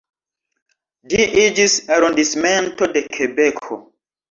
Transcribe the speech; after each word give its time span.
Ĝi 1.11 1.19
iĝis 1.43 1.77
arondismento 1.99 2.91
de 2.97 3.07
Kebeko. 3.21 3.81